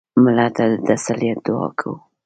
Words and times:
مړه 0.23 0.47
ته 0.55 0.63
د 0.71 0.75
تسلیت 0.87 1.37
دعا 1.45 1.67
کوو 1.79 1.95